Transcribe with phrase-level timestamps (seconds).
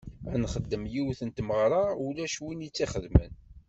[0.33, 3.31] Ad nexdem yiwet n tmeɣra ulac win i tt-ixedmen.